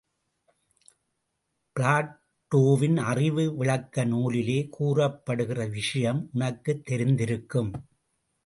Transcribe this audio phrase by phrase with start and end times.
[1.75, 7.71] பிளாட்டோவின் அறிவு விளக்க நூலிலே கூறப்படுகிற விஷயம் உனக்குத் தெரிந்திருக்கும்.